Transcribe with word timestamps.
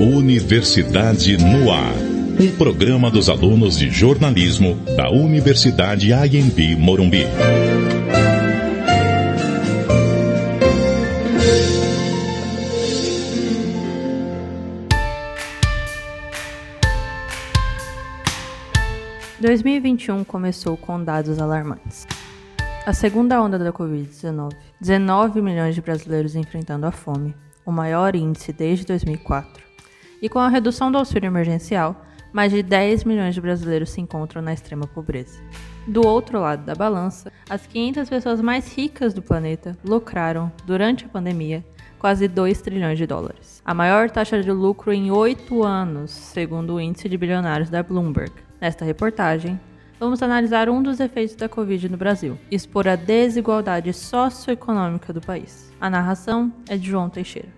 Universidade 0.00 1.36
no 1.36 1.70
Ar. 1.70 1.94
Um 2.40 2.50
programa 2.56 3.10
dos 3.10 3.28
alunos 3.28 3.78
de 3.78 3.90
jornalismo 3.90 4.74
da 4.96 5.10
Universidade 5.10 6.12
AMB 6.12 6.76
Morumbi. 6.78 7.24
...2021 19.40 20.24
começou 20.24 20.76
com 20.76 21.02
dados 21.02 21.38
alarmantes. 21.38 22.06
A 22.84 22.92
segunda 22.92 23.40
onda 23.40 23.60
da 23.60 23.72
Covid-19, 23.72 24.56
19 24.80 25.40
milhões 25.40 25.72
de 25.72 25.80
brasileiros 25.80 26.34
enfrentando 26.34 26.84
a 26.84 26.90
fome, 26.90 27.32
o 27.64 27.70
maior 27.70 28.16
índice 28.16 28.52
desde 28.52 28.84
2004. 28.84 29.62
E 30.20 30.28
com 30.28 30.40
a 30.40 30.48
redução 30.48 30.90
do 30.90 30.98
auxílio 30.98 31.28
emergencial, 31.28 32.04
mais 32.32 32.50
de 32.50 32.60
10 32.60 33.04
milhões 33.04 33.36
de 33.36 33.40
brasileiros 33.40 33.90
se 33.90 34.00
encontram 34.00 34.42
na 34.42 34.52
extrema 34.52 34.84
pobreza. 34.84 35.40
Do 35.86 36.04
outro 36.04 36.40
lado 36.40 36.64
da 36.64 36.74
balança, 36.74 37.32
as 37.48 37.64
500 37.68 38.08
pessoas 38.08 38.40
mais 38.40 38.74
ricas 38.74 39.14
do 39.14 39.22
planeta 39.22 39.78
lucraram, 39.84 40.50
durante 40.66 41.04
a 41.04 41.08
pandemia, 41.08 41.64
quase 42.00 42.26
2 42.26 42.62
trilhões 42.62 42.98
de 42.98 43.06
dólares. 43.06 43.62
A 43.64 43.72
maior 43.72 44.10
taxa 44.10 44.42
de 44.42 44.50
lucro 44.50 44.92
em 44.92 45.08
oito 45.12 45.62
anos, 45.62 46.10
segundo 46.10 46.74
o 46.74 46.80
índice 46.80 47.08
de 47.08 47.16
bilionários 47.16 47.70
da 47.70 47.80
Bloomberg. 47.80 48.32
Nesta 48.60 48.84
reportagem, 48.84 49.60
vamos 50.02 50.20
analisar 50.20 50.68
um 50.68 50.82
dos 50.82 50.98
efeitos 50.98 51.36
da 51.36 51.48
Covid 51.48 51.88
no 51.88 51.96
Brasil, 51.96 52.36
expor 52.50 52.88
a 52.88 52.96
desigualdade 52.96 53.92
socioeconômica 53.92 55.12
do 55.12 55.20
país. 55.20 55.72
A 55.80 55.88
narração 55.88 56.52
é 56.68 56.76
de 56.76 56.90
João 56.90 57.08
Teixeira. 57.08 57.48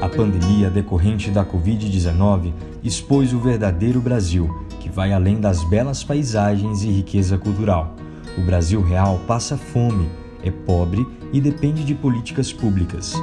A 0.00 0.08
pandemia 0.08 0.70
decorrente 0.70 1.32
da 1.32 1.44
Covid-19 1.44 2.52
expôs 2.84 3.32
o 3.32 3.40
verdadeiro 3.40 4.00
Brasil, 4.00 4.48
que 4.78 4.88
vai 4.88 5.12
além 5.12 5.40
das 5.40 5.64
belas 5.64 6.04
paisagens 6.04 6.84
e 6.84 6.88
riqueza 6.88 7.36
cultural. 7.36 7.96
O 8.38 8.42
Brasil 8.42 8.80
real 8.80 9.18
passa 9.26 9.56
fome, 9.56 10.08
é 10.44 10.52
pobre 10.52 11.04
e 11.32 11.40
depende 11.40 11.82
de 11.82 11.92
políticas 11.92 12.52
públicas. 12.52 13.14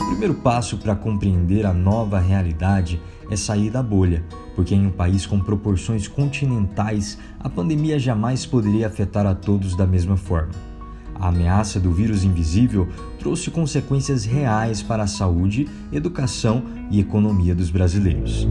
O 0.00 0.06
primeiro 0.08 0.32
passo 0.36 0.78
para 0.78 0.96
compreender 0.96 1.66
a 1.66 1.74
nova 1.74 2.18
realidade 2.18 2.98
é 3.30 3.36
sair 3.36 3.68
da 3.68 3.82
bolha, 3.82 4.24
porque 4.56 4.74
em 4.74 4.86
um 4.86 4.90
país 4.90 5.26
com 5.26 5.38
proporções 5.38 6.08
continentais, 6.08 7.18
a 7.38 7.48
pandemia 7.48 7.98
jamais 7.98 8.46
poderia 8.46 8.86
afetar 8.86 9.26
a 9.26 9.34
todos 9.34 9.76
da 9.76 9.86
mesma 9.86 10.16
forma. 10.16 10.50
A 11.14 11.28
ameaça 11.28 11.78
do 11.78 11.92
vírus 11.92 12.24
invisível 12.24 12.88
trouxe 13.18 13.50
consequências 13.50 14.24
reais 14.24 14.82
para 14.82 15.02
a 15.02 15.06
saúde, 15.06 15.68
educação 15.92 16.62
e 16.90 16.98
economia 16.98 17.54
dos 17.54 17.70
brasileiros. 17.70 18.48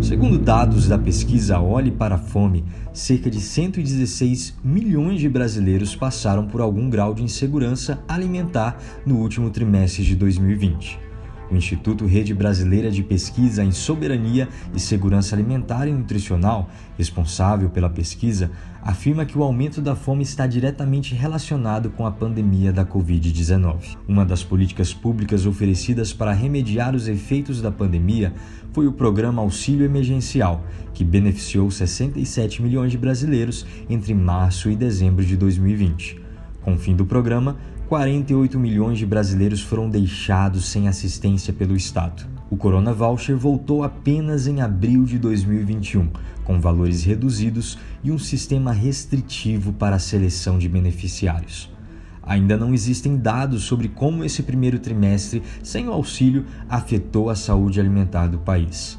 Segundo 0.00 0.38
dados 0.38 0.86
da 0.86 0.98
pesquisa 0.98 1.58
Olhe 1.58 1.90
para 1.90 2.16
a 2.16 2.18
Fome, 2.18 2.64
cerca 2.92 3.30
de 3.30 3.40
116 3.40 4.54
milhões 4.62 5.20
de 5.20 5.28
brasileiros 5.28 5.96
passaram 5.96 6.46
por 6.46 6.60
algum 6.60 6.88
grau 6.88 7.14
de 7.14 7.22
insegurança 7.22 7.98
alimentar 8.06 8.78
no 9.06 9.16
último 9.16 9.50
trimestre 9.50 10.04
de 10.04 10.14
2020. 10.14 11.05
O 11.50 11.54
Instituto 11.54 12.06
Rede 12.06 12.34
Brasileira 12.34 12.90
de 12.90 13.02
Pesquisa 13.02 13.62
em 13.62 13.70
Soberania 13.70 14.48
e 14.74 14.80
Segurança 14.80 15.36
Alimentar 15.36 15.86
e 15.86 15.92
Nutricional, 15.92 16.68
responsável 16.98 17.70
pela 17.70 17.88
pesquisa, 17.88 18.50
afirma 18.82 19.24
que 19.24 19.38
o 19.38 19.42
aumento 19.42 19.80
da 19.80 19.94
fome 19.94 20.22
está 20.22 20.46
diretamente 20.46 21.14
relacionado 21.14 21.90
com 21.90 22.04
a 22.04 22.10
pandemia 22.10 22.72
da 22.72 22.84
Covid-19. 22.84 23.96
Uma 24.08 24.24
das 24.24 24.42
políticas 24.42 24.92
públicas 24.92 25.46
oferecidas 25.46 26.12
para 26.12 26.32
remediar 26.32 26.94
os 26.94 27.06
efeitos 27.06 27.62
da 27.62 27.70
pandemia 27.70 28.32
foi 28.72 28.86
o 28.86 28.92
programa 28.92 29.40
Auxílio 29.40 29.84
Emergencial, 29.84 30.64
que 30.92 31.04
beneficiou 31.04 31.70
67 31.70 32.60
milhões 32.60 32.90
de 32.90 32.98
brasileiros 32.98 33.64
entre 33.88 34.14
março 34.14 34.68
e 34.70 34.76
dezembro 34.76 35.24
de 35.24 35.36
2020. 35.36 36.25
Com 36.66 36.74
o 36.74 36.78
fim 36.78 36.96
do 36.96 37.06
programa, 37.06 37.56
48 37.88 38.58
milhões 38.58 38.98
de 38.98 39.06
brasileiros 39.06 39.60
foram 39.60 39.88
deixados 39.88 40.66
sem 40.66 40.88
assistência 40.88 41.52
pelo 41.52 41.76
Estado. 41.76 42.26
O 42.50 42.56
Corona 42.56 42.92
Voucher 42.92 43.36
voltou 43.36 43.84
apenas 43.84 44.48
em 44.48 44.60
abril 44.60 45.04
de 45.04 45.16
2021, 45.16 46.10
com 46.42 46.60
valores 46.60 47.04
reduzidos 47.04 47.78
e 48.02 48.10
um 48.10 48.18
sistema 48.18 48.72
restritivo 48.72 49.72
para 49.74 49.94
a 49.94 50.00
seleção 50.00 50.58
de 50.58 50.68
beneficiários. 50.68 51.72
Ainda 52.20 52.56
não 52.56 52.74
existem 52.74 53.16
dados 53.16 53.62
sobre 53.62 53.86
como 53.86 54.24
esse 54.24 54.42
primeiro 54.42 54.80
trimestre 54.80 55.44
sem 55.62 55.86
o 55.86 55.92
auxílio 55.92 56.46
afetou 56.68 57.30
a 57.30 57.36
saúde 57.36 57.78
alimentar 57.78 58.26
do 58.26 58.38
país. 58.38 58.98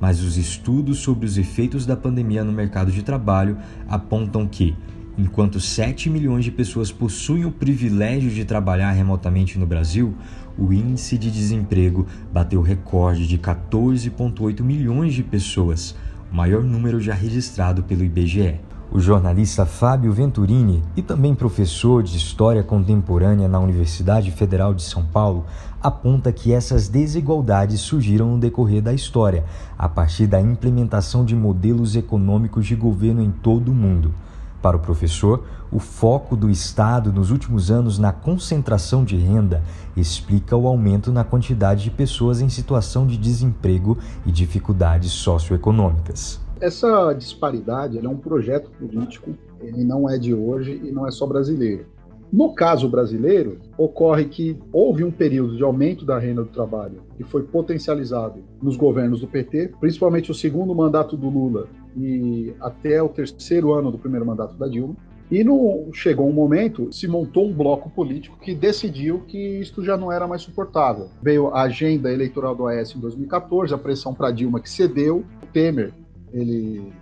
Mas 0.00 0.22
os 0.22 0.36
estudos 0.36 1.00
sobre 1.00 1.26
os 1.26 1.36
efeitos 1.36 1.84
da 1.84 1.96
pandemia 1.96 2.44
no 2.44 2.52
mercado 2.52 2.92
de 2.92 3.02
trabalho 3.02 3.58
apontam 3.88 4.46
que, 4.46 4.76
Enquanto 5.18 5.60
7 5.60 6.08
milhões 6.08 6.44
de 6.44 6.52
pessoas 6.52 6.92
possuem 6.92 7.44
o 7.44 7.50
privilégio 7.50 8.30
de 8.30 8.44
trabalhar 8.44 8.92
remotamente 8.92 9.58
no 9.58 9.66
Brasil, 9.66 10.14
o 10.56 10.72
índice 10.72 11.18
de 11.18 11.28
desemprego 11.28 12.06
bateu 12.32 12.62
recorde 12.62 13.26
de 13.26 13.36
14,8 13.36 14.62
milhões 14.62 15.12
de 15.12 15.24
pessoas, 15.24 15.96
o 16.30 16.36
maior 16.36 16.62
número 16.62 17.00
já 17.00 17.14
registrado 17.14 17.82
pelo 17.82 18.04
IBGE. 18.04 18.60
O 18.92 19.00
jornalista 19.00 19.66
Fábio 19.66 20.12
Venturini, 20.12 20.84
e 20.96 21.02
também 21.02 21.34
professor 21.34 22.00
de 22.00 22.16
História 22.16 22.62
Contemporânea 22.62 23.48
na 23.48 23.58
Universidade 23.58 24.30
Federal 24.30 24.72
de 24.72 24.84
São 24.84 25.04
Paulo, 25.04 25.46
aponta 25.82 26.30
que 26.30 26.52
essas 26.52 26.88
desigualdades 26.88 27.80
surgiram 27.80 28.30
no 28.30 28.38
decorrer 28.38 28.80
da 28.80 28.94
história, 28.94 29.44
a 29.76 29.88
partir 29.88 30.28
da 30.28 30.40
implementação 30.40 31.24
de 31.24 31.34
modelos 31.34 31.96
econômicos 31.96 32.64
de 32.64 32.76
governo 32.76 33.20
em 33.20 33.32
todo 33.32 33.72
o 33.72 33.74
mundo. 33.74 34.14
Para 34.60 34.76
o 34.76 34.80
professor, 34.80 35.44
o 35.70 35.78
foco 35.78 36.34
do 36.34 36.50
Estado 36.50 37.12
nos 37.12 37.30
últimos 37.30 37.70
anos 37.70 37.98
na 37.98 38.12
concentração 38.12 39.04
de 39.04 39.16
renda 39.16 39.62
explica 39.96 40.56
o 40.56 40.66
aumento 40.66 41.12
na 41.12 41.22
quantidade 41.22 41.84
de 41.84 41.90
pessoas 41.90 42.40
em 42.40 42.48
situação 42.48 43.06
de 43.06 43.16
desemprego 43.16 43.96
e 44.26 44.32
dificuldades 44.32 45.12
socioeconômicas. 45.12 46.40
Essa 46.60 47.12
disparidade 47.12 48.04
é 48.04 48.08
um 48.08 48.16
projeto 48.16 48.68
político, 48.70 49.30
ele 49.60 49.84
não 49.84 50.10
é 50.10 50.18
de 50.18 50.34
hoje 50.34 50.80
e 50.84 50.90
não 50.90 51.06
é 51.06 51.10
só 51.12 51.24
brasileiro. 51.24 51.86
No 52.32 52.52
caso 52.52 52.88
brasileiro, 52.88 53.58
ocorre 53.78 54.26
que 54.26 54.58
houve 54.72 55.02
um 55.02 55.10
período 55.10 55.56
de 55.56 55.62
aumento 55.62 56.04
da 56.04 56.18
renda 56.18 56.42
do 56.42 56.50
trabalho 56.50 57.02
que 57.16 57.24
foi 57.24 57.42
potencializado 57.44 58.40
nos 58.60 58.76
governos 58.76 59.20
do 59.20 59.26
PT, 59.26 59.72
principalmente 59.80 60.30
o 60.30 60.34
segundo 60.34 60.74
mandato 60.74 61.16
do 61.16 61.28
Lula 61.30 61.68
e 61.98 62.54
até 62.60 63.02
o 63.02 63.08
terceiro 63.08 63.72
ano 63.72 63.90
do 63.90 63.98
primeiro 63.98 64.24
mandato 64.24 64.54
da 64.54 64.68
Dilma. 64.68 64.96
E 65.30 65.44
no, 65.44 65.90
chegou 65.92 66.26
um 66.26 66.32
momento, 66.32 66.90
se 66.90 67.06
montou 67.06 67.46
um 67.46 67.52
bloco 67.52 67.90
político 67.90 68.38
que 68.38 68.54
decidiu 68.54 69.20
que 69.26 69.60
isto 69.60 69.84
já 69.84 69.94
não 69.94 70.10
era 70.10 70.26
mais 70.26 70.40
suportável. 70.40 71.08
Veio 71.22 71.48
a 71.48 71.62
agenda 71.62 72.10
eleitoral 72.10 72.54
do 72.54 72.66
AS 72.66 72.94
em 72.94 72.98
2014, 72.98 73.74
a 73.74 73.78
pressão 73.78 74.14
para 74.14 74.30
Dilma 74.30 74.58
que 74.58 74.70
cedeu, 74.70 75.24
o 75.42 75.46
Temer 75.46 75.92
ele 76.32 76.92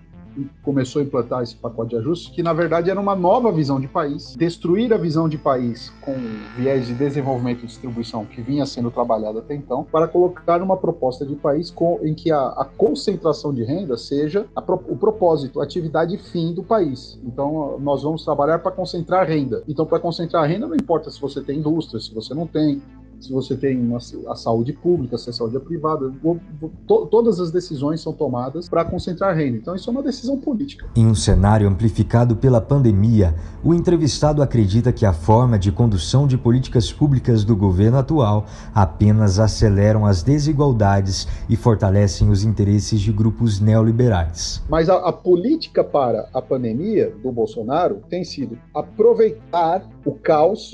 começou 0.63 1.01
a 1.01 1.05
implantar 1.05 1.43
esse 1.43 1.57
pacote 1.57 1.91
de 1.91 1.97
ajustes, 1.97 2.35
que 2.35 2.43
na 2.43 2.53
verdade 2.53 2.91
era 2.91 3.01
uma 3.01 3.15
nova 3.15 3.51
visão 3.53 3.81
de 3.81 3.89
país, 3.89 4.35
destruir 4.37 4.93
a 4.93 4.97
visão 4.97 5.29
de 5.29 5.39
país 5.39 5.93
com 6.01 6.15
viés 6.57 6.87
de 6.87 6.95
desenvolvimento 6.95 7.65
e 7.65 7.67
distribuição 7.67 8.25
que 8.25 8.41
vinha 8.41 8.67
sendo 8.67 8.91
trabalhada 8.91 9.39
até 9.39 9.55
então, 9.55 9.85
para 9.85 10.09
colocar 10.09 10.63
uma 10.63 10.77
proposta 10.77 11.25
de 11.25 11.35
país 11.35 11.71
com, 11.71 12.01
em 12.03 12.15
que 12.15 12.31
a, 12.31 12.49
a 12.49 12.65
concentração 12.65 13.53
de 13.53 13.63
renda 13.65 13.97
seja 13.97 14.47
a, 14.55 14.61
o 14.61 14.97
propósito, 14.97 15.61
a 15.61 15.65
atividade 15.65 16.17
fim 16.19 16.53
do 16.53 16.63
país. 16.63 17.19
Então, 17.25 17.79
nós 17.81 18.03
vamos 18.03 18.25
trabalhar 18.25 18.59
para 18.59 18.73
concentrar 18.73 19.27
renda. 19.27 19.63
Então, 19.69 19.87
para 19.87 19.99
concentrar 19.99 20.47
renda, 20.49 20.67
não 20.67 20.77
importa 20.77 21.11
se 21.11 21.21
você 21.21 21.41
tem 21.41 21.59
indústria, 21.59 22.01
se 22.01 22.15
você 22.15 22.35
não 22.35 22.47
tem, 22.47 22.83
se 23.21 23.33
você 23.33 23.57
tem 23.57 23.79
uma, 23.81 23.99
a 24.29 24.35
saúde 24.35 24.73
pública, 24.73 25.17
se 25.19 25.31
a 25.31 25.33
saúde 25.33 25.57
é 25.57 25.61
privada, 25.61 26.13
to, 26.87 27.07
todas 27.07 27.41
as 27.41 27.51
decisões 27.51 28.01
são 28.01 28.13
tomadas 28.13 28.69
para 28.69 28.85
concentrar 28.85 29.35
reino. 29.35 29.57
Então 29.57 29.75
isso 29.75 29.89
é 29.89 29.93
uma 29.93 30.03
decisão 30.03 30.39
política. 30.39 30.87
Em 30.95 31.07
um 31.07 31.15
cenário 31.15 31.69
amplificado 31.69 32.37
pela 32.37 32.61
pandemia, 32.61 33.35
o 33.65 33.75
entrevistado 33.75 34.43
acredita 34.43 34.93
que 34.93 35.05
a 35.05 35.13
forma 35.13 35.59
de 35.59 35.73
condução 35.73 36.27
de 36.27 36.39
políticas 36.39 36.93
públicas 36.93 37.45
do 37.45 37.57
governo 37.57 37.99
atual 37.99 38.47
apenas 38.75 39.39
aceleram 39.39 40.07
as 40.07 40.23
desigualdades 40.23 41.27
e 41.49 41.57
fortalecem 41.57 42.29
os 42.31 42.45
interesses 42.45 43.01
de 43.01 43.13
grupos 43.13 43.61
neoliberais. 43.61 44.63
Mas 44.69 44.89
a, 44.89 44.97
a 44.97 45.13
política 45.13 45.83
para 45.83 46.29
a 46.33 46.43
pandemia 46.43 47.13
do 47.23 47.33
Bolsonaro 47.33 48.03
tem 48.09 48.25
sido 48.25 48.59
aproveitar 48.75 49.87
o 50.05 50.13
caos 50.13 50.71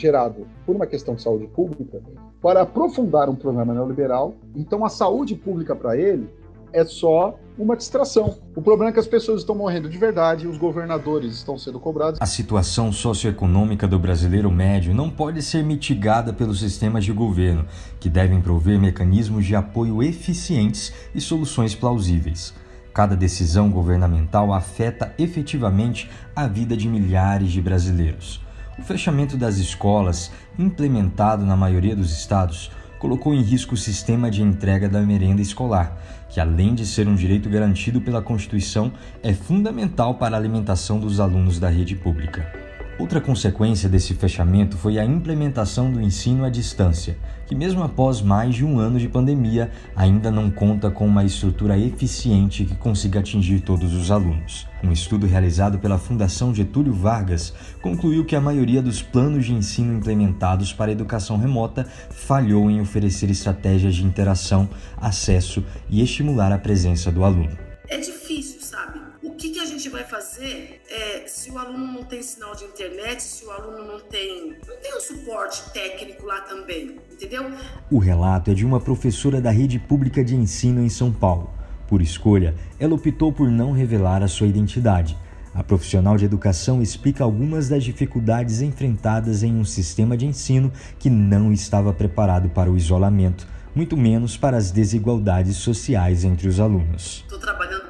gerado 0.00 0.46
por 0.64 0.74
uma 0.74 0.86
questão 0.86 1.14
de 1.14 1.22
saúde 1.22 1.46
pública 1.48 2.00
para 2.40 2.62
aprofundar 2.62 3.28
um 3.28 3.34
programa 3.34 3.74
neoliberal. 3.74 4.34
Então, 4.54 4.84
a 4.84 4.88
saúde 4.88 5.34
pública 5.34 5.76
para 5.76 5.96
ele 5.96 6.28
é 6.72 6.84
só 6.84 7.38
uma 7.58 7.76
distração. 7.76 8.38
O 8.54 8.62
problema 8.62 8.90
é 8.90 8.92
que 8.92 9.00
as 9.00 9.06
pessoas 9.06 9.40
estão 9.40 9.54
morrendo 9.54 9.88
de 9.88 9.98
verdade 9.98 10.46
os 10.46 10.56
governadores 10.56 11.34
estão 11.34 11.58
sendo 11.58 11.78
cobrados. 11.78 12.20
A 12.20 12.26
situação 12.26 12.92
socioeconômica 12.92 13.86
do 13.86 13.98
brasileiro 13.98 14.50
médio 14.50 14.94
não 14.94 15.10
pode 15.10 15.42
ser 15.42 15.62
mitigada 15.62 16.32
pelos 16.32 16.60
sistemas 16.60 17.04
de 17.04 17.12
governo, 17.12 17.66
que 17.98 18.08
devem 18.08 18.40
prover 18.40 18.80
mecanismos 18.80 19.44
de 19.44 19.54
apoio 19.54 20.02
eficientes 20.02 20.92
e 21.14 21.20
soluções 21.20 21.74
plausíveis. 21.74 22.54
Cada 22.94 23.14
decisão 23.14 23.70
governamental 23.70 24.52
afeta 24.52 25.14
efetivamente 25.18 26.10
a 26.34 26.46
vida 26.46 26.76
de 26.76 26.88
milhares 26.88 27.50
de 27.50 27.60
brasileiros. 27.60 28.40
O 28.80 28.82
fechamento 28.82 29.36
das 29.36 29.58
escolas, 29.58 30.32
implementado 30.58 31.44
na 31.44 31.54
maioria 31.54 31.94
dos 31.94 32.10
estados, 32.12 32.72
colocou 32.98 33.34
em 33.34 33.42
risco 33.42 33.74
o 33.74 33.78
sistema 33.78 34.30
de 34.30 34.42
entrega 34.42 34.88
da 34.88 35.02
merenda 35.02 35.42
escolar, 35.42 35.98
que 36.30 36.40
além 36.40 36.74
de 36.74 36.86
ser 36.86 37.06
um 37.06 37.14
direito 37.14 37.50
garantido 37.50 38.00
pela 38.00 38.22
Constituição, 38.22 38.90
é 39.22 39.34
fundamental 39.34 40.14
para 40.14 40.34
a 40.34 40.38
alimentação 40.38 40.98
dos 40.98 41.20
alunos 41.20 41.60
da 41.60 41.68
rede 41.68 41.94
pública. 41.94 42.59
Outra 43.00 43.18
consequência 43.18 43.88
desse 43.88 44.12
fechamento 44.12 44.76
foi 44.76 44.98
a 44.98 45.04
implementação 45.06 45.90
do 45.90 46.02
ensino 46.02 46.44
à 46.44 46.50
distância, 46.50 47.16
que, 47.46 47.54
mesmo 47.54 47.82
após 47.82 48.20
mais 48.20 48.54
de 48.54 48.62
um 48.62 48.78
ano 48.78 48.98
de 48.98 49.08
pandemia, 49.08 49.70
ainda 49.96 50.30
não 50.30 50.50
conta 50.50 50.90
com 50.90 51.06
uma 51.06 51.24
estrutura 51.24 51.78
eficiente 51.78 52.66
que 52.66 52.76
consiga 52.76 53.20
atingir 53.20 53.60
todos 53.60 53.94
os 53.94 54.10
alunos. 54.10 54.68
Um 54.84 54.92
estudo 54.92 55.26
realizado 55.26 55.78
pela 55.78 55.96
Fundação 55.96 56.54
Getúlio 56.54 56.92
Vargas 56.92 57.54
concluiu 57.80 58.22
que 58.22 58.36
a 58.36 58.40
maioria 58.40 58.82
dos 58.82 59.00
planos 59.00 59.46
de 59.46 59.54
ensino 59.54 59.94
implementados 59.94 60.70
para 60.70 60.90
a 60.90 60.92
educação 60.92 61.38
remota 61.38 61.86
falhou 62.10 62.70
em 62.70 62.82
oferecer 62.82 63.30
estratégias 63.30 63.94
de 63.94 64.04
interação, 64.04 64.68
acesso 64.98 65.64
e 65.88 66.02
estimular 66.02 66.52
a 66.52 66.58
presença 66.58 67.10
do 67.10 67.24
aluno. 67.24 67.56
É 67.88 67.96
difícil, 67.96 68.60
sabe? 68.60 69.00
O 69.22 69.30
que, 69.30 69.48
que 69.48 69.58
a 69.58 69.64
gente 69.64 69.88
vai 69.88 70.04
fazer 70.04 70.79
é, 70.90 71.22
se 71.26 71.50
o 71.52 71.56
aluno 71.56 71.86
não 71.86 72.02
tem 72.02 72.20
sinal 72.20 72.54
de 72.56 72.64
internet, 72.64 73.22
se 73.22 73.44
o 73.44 73.50
aluno 73.50 73.84
não 73.84 74.00
tem, 74.00 74.56
não 74.66 74.76
tem 74.82 74.96
um 74.96 75.00
suporte 75.00 75.70
técnico 75.70 76.26
lá 76.26 76.40
também, 76.40 76.96
entendeu? 77.10 77.48
O 77.90 77.98
relato 77.98 78.50
é 78.50 78.54
de 78.54 78.66
uma 78.66 78.80
professora 78.80 79.40
da 79.40 79.52
rede 79.52 79.78
pública 79.78 80.24
de 80.24 80.34
ensino 80.34 80.82
em 80.82 80.88
São 80.88 81.12
Paulo. 81.12 81.54
Por 81.86 82.02
escolha, 82.02 82.56
ela 82.78 82.94
optou 82.94 83.32
por 83.32 83.48
não 83.48 83.70
revelar 83.70 84.22
a 84.22 84.28
sua 84.28 84.48
identidade. 84.48 85.16
A 85.54 85.62
profissional 85.62 86.16
de 86.16 86.24
educação 86.24 86.82
explica 86.82 87.22
algumas 87.22 87.68
das 87.68 87.84
dificuldades 87.84 88.60
enfrentadas 88.60 89.42
em 89.42 89.54
um 89.54 89.64
sistema 89.64 90.16
de 90.16 90.26
ensino 90.26 90.72
que 90.98 91.10
não 91.10 91.52
estava 91.52 91.92
preparado 91.92 92.48
para 92.48 92.70
o 92.70 92.76
isolamento, 92.76 93.46
muito 93.74 93.96
menos 93.96 94.36
para 94.36 94.56
as 94.56 94.70
desigualdades 94.72 95.56
sociais 95.56 96.24
entre 96.24 96.48
os 96.48 96.58
alunos. 96.58 97.24
Estou 97.24 97.38
trabalhando 97.38 97.89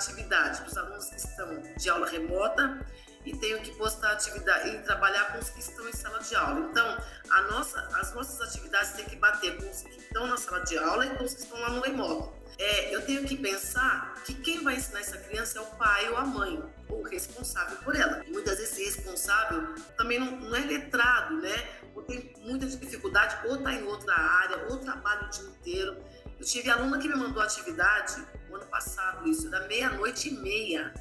atividade 0.00 0.58
para 0.58 0.68
os 0.68 0.76
alunos 0.76 1.04
que 1.06 1.16
estão 1.16 1.62
de 1.76 1.90
aula 1.90 2.08
remota 2.08 2.80
e 3.24 3.36
tenho 3.36 3.60
que 3.60 3.70
postar 3.76 4.12
atividade 4.12 4.70
e 4.70 4.78
trabalhar 4.78 5.32
com 5.32 5.38
os 5.38 5.50
que 5.50 5.60
estão 5.60 5.86
em 5.88 5.92
sala 5.92 6.18
de 6.20 6.34
aula. 6.34 6.68
Então, 6.70 6.98
a 7.28 7.42
nossa, 7.42 7.78
as 7.94 8.14
nossas 8.14 8.40
atividades 8.40 8.92
têm 8.92 9.04
que 9.04 9.16
bater 9.16 9.56
com 9.58 9.70
os 9.70 9.82
que 9.82 9.98
estão 9.98 10.26
na 10.26 10.38
sala 10.38 10.64
de 10.64 10.78
aula 10.78 11.06
e 11.06 11.16
com 11.16 11.24
os 11.24 11.34
que 11.34 11.42
estão 11.42 11.60
lá 11.60 11.70
no 11.70 11.82
remoto. 11.82 12.32
É, 12.58 12.94
eu 12.94 13.04
tenho 13.06 13.24
que 13.24 13.36
pensar 13.36 14.14
que 14.24 14.34
quem 14.34 14.62
vai 14.62 14.76
ensinar 14.76 15.00
essa 15.00 15.18
criança 15.18 15.58
é 15.58 15.62
o 15.62 15.66
pai 15.66 16.08
ou 16.10 16.16
a 16.16 16.24
mãe, 16.24 16.62
ou 16.88 17.00
o 17.00 17.02
responsável 17.08 17.76
por 17.78 17.94
ela. 17.94 18.22
E 18.26 18.30
muitas 18.30 18.58
vezes 18.58 18.78
esse 18.78 18.96
responsável 18.96 19.74
também 19.96 20.18
não, 20.18 20.32
não 20.32 20.56
é 20.56 20.60
letrado, 20.60 21.40
né? 21.40 21.68
Ou 21.94 22.02
tem 22.02 22.34
muita 22.38 22.66
dificuldade, 22.66 23.46
ou 23.46 23.56
está 23.56 23.72
em 23.72 23.82
outra 23.84 24.14
área, 24.14 24.66
ou 24.70 24.78
trabalha 24.78 25.26
o 25.26 25.30
dia 25.30 25.44
inteiro. 25.44 25.96
Eu 26.38 26.44
tive 26.44 26.70
aluna 26.70 26.98
que 26.98 27.08
me 27.08 27.16
mandou 27.16 27.42
atividade 27.42 28.26
no 28.50 28.56
ano 28.56 28.66
passado, 28.66 29.26
isso, 29.28 29.48
da 29.48 29.66
meia-noite 29.66 30.28
e 30.28 30.32
meia, 30.32 30.92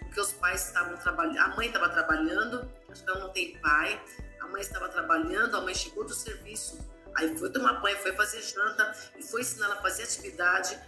porque 0.00 0.20
os 0.20 0.32
pais 0.32 0.66
estavam 0.66 0.96
trabalhando, 0.96 1.38
a 1.38 1.56
mãe 1.56 1.66
estava 1.68 1.88
trabalhando, 1.88 2.68
ela 3.06 3.20
não 3.20 3.30
tem 3.30 3.58
pai, 3.58 4.00
a 4.40 4.46
mãe 4.48 4.60
estava 4.60 4.88
trabalhando, 4.88 5.56
a 5.56 5.60
mãe 5.60 5.74
chegou 5.74 6.04
do 6.04 6.14
serviço, 6.14 6.78
aí 7.14 7.36
foi 7.36 7.50
tomar 7.50 7.74
banho, 7.80 7.96
foi 7.98 8.12
fazer 8.12 8.40
janta 8.40 8.92
e 9.18 9.22
foi 9.22 9.42
ensinar 9.42 9.66
ela 9.66 9.74
a 9.76 9.82
fazer 9.82 10.04
atividade 10.04 10.78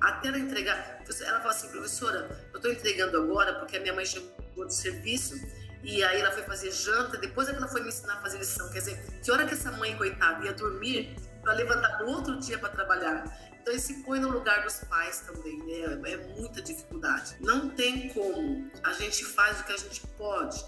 até 0.00 0.28
ela 0.28 0.38
entregar. 0.38 1.02
Ela 1.20 1.38
falou 1.38 1.56
assim, 1.56 1.68
professora, 1.68 2.48
eu 2.52 2.56
estou 2.56 2.70
entregando 2.70 3.16
agora 3.16 3.54
porque 3.58 3.76
a 3.76 3.80
minha 3.80 3.94
mãe 3.94 4.04
chegou 4.04 4.30
do 4.56 4.72
serviço 4.72 5.34
e 5.82 6.02
aí 6.02 6.20
ela 6.20 6.32
foi 6.32 6.42
fazer 6.42 6.70
janta, 6.70 7.16
depois 7.16 7.48
é 7.48 7.52
que 7.52 7.58
ela 7.58 7.68
foi 7.68 7.82
me 7.82 7.88
ensinar 7.88 8.14
a 8.14 8.20
fazer 8.20 8.38
lição. 8.38 8.70
Quer 8.70 8.78
dizer, 8.80 9.20
que 9.22 9.30
hora 9.30 9.46
que 9.46 9.54
essa 9.54 9.70
mãe, 9.72 9.96
coitada, 9.96 10.44
ia 10.44 10.52
dormir 10.52 11.16
para 11.46 11.54
levantar 11.54 12.02
outro 12.02 12.40
dia 12.40 12.58
para 12.58 12.70
trabalhar? 12.70 13.24
Então, 13.60 13.72
ele 13.72 13.80
se 13.80 14.02
põe 14.02 14.18
no 14.18 14.28
lugar 14.28 14.64
dos 14.64 14.80
pais 14.80 15.20
também, 15.20 15.56
né? 15.58 16.10
É 16.10 16.16
muita 16.36 16.60
dificuldade. 16.60 17.36
Não 17.40 17.68
tem 17.68 18.08
como. 18.08 18.68
A 18.82 18.92
gente 18.92 19.24
faz 19.24 19.60
o 19.60 19.64
que 19.64 19.72
a 19.72 19.76
gente 19.76 20.00
pode. 20.18 20.64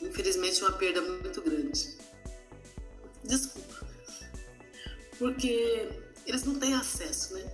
Infelizmente, 0.00 0.60
é 0.60 0.66
uma 0.66 0.76
perda 0.76 1.00
muito 1.00 1.40
grande. 1.40 1.96
Desculpa. 3.22 3.86
Porque 5.20 5.88
eles 6.26 6.42
não 6.42 6.58
têm 6.58 6.74
acesso, 6.74 7.34
né? 7.34 7.44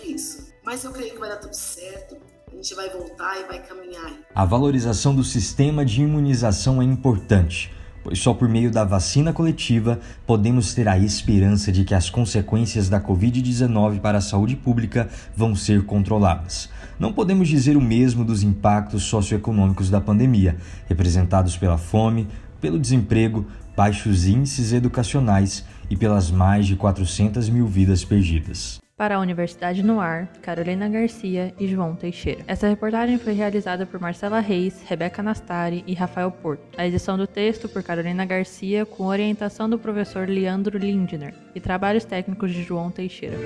É 0.00 0.06
isso. 0.06 0.52
Mas 0.62 0.84
eu 0.84 0.92
creio 0.92 1.14
que 1.14 1.18
vai 1.18 1.28
dar 1.28 1.38
tudo 1.38 1.54
certo. 1.54 2.16
A 2.46 2.54
gente 2.54 2.72
vai 2.74 2.88
voltar 2.88 3.40
e 3.40 3.44
vai 3.44 3.66
caminhar. 3.66 4.12
A 4.32 4.44
valorização 4.44 5.14
do 5.14 5.24
sistema 5.24 5.84
de 5.84 6.02
imunização 6.02 6.80
é 6.80 6.84
importante 6.84 7.75
pois 8.06 8.20
só 8.20 8.32
por 8.32 8.48
meio 8.48 8.70
da 8.70 8.84
vacina 8.84 9.32
coletiva 9.32 9.98
podemos 10.24 10.72
ter 10.72 10.86
a 10.86 10.96
esperança 10.96 11.72
de 11.72 11.82
que 11.82 11.92
as 11.92 12.08
consequências 12.08 12.88
da 12.88 13.00
Covid-19 13.00 13.98
para 13.98 14.18
a 14.18 14.20
saúde 14.20 14.54
pública 14.54 15.08
vão 15.36 15.56
ser 15.56 15.84
controladas. 15.84 16.70
Não 17.00 17.12
podemos 17.12 17.48
dizer 17.48 17.76
o 17.76 17.80
mesmo 17.80 18.24
dos 18.24 18.44
impactos 18.44 19.02
socioeconômicos 19.02 19.90
da 19.90 20.00
pandemia, 20.00 20.56
representados 20.88 21.56
pela 21.56 21.76
fome, 21.76 22.28
pelo 22.60 22.78
desemprego, 22.78 23.44
baixos 23.76 24.24
índices 24.24 24.72
educacionais 24.72 25.64
e 25.90 25.96
pelas 25.96 26.30
mais 26.30 26.64
de 26.64 26.76
400 26.76 27.48
mil 27.48 27.66
vidas 27.66 28.04
perdidas. 28.04 28.85
Para 28.98 29.16
a 29.16 29.20
Universidade 29.20 29.82
no 29.82 30.00
Ar, 30.00 30.26
Carolina 30.40 30.88
Garcia 30.88 31.52
e 31.60 31.68
João 31.68 31.94
Teixeira. 31.94 32.40
Essa 32.46 32.66
reportagem 32.66 33.18
foi 33.18 33.34
realizada 33.34 33.84
por 33.84 34.00
Marcela 34.00 34.40
Reis, 34.40 34.82
Rebeca 34.88 35.22
Nastari 35.22 35.84
e 35.86 35.92
Rafael 35.92 36.30
Porto. 36.30 36.62
A 36.78 36.86
edição 36.86 37.18
do 37.18 37.26
texto 37.26 37.68
por 37.68 37.82
Carolina 37.82 38.24
Garcia, 38.24 38.86
com 38.86 39.04
orientação 39.04 39.68
do 39.68 39.78
professor 39.78 40.26
Leandro 40.26 40.78
Lindner 40.78 41.34
e 41.54 41.60
trabalhos 41.60 42.06
técnicos 42.06 42.54
de 42.54 42.62
João 42.62 42.90
Teixeira. 42.90 43.36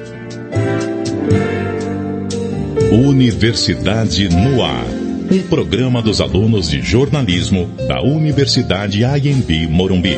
Universidade 2.92 4.28
no 4.28 4.62
Ar. 4.62 4.86
Um 5.32 5.42
programa 5.48 6.00
dos 6.00 6.20
alunos 6.20 6.70
de 6.70 6.80
jornalismo 6.80 7.66
da 7.88 8.00
Universidade 8.00 9.02
IMB 9.02 9.66
Morumbi. 9.68 10.16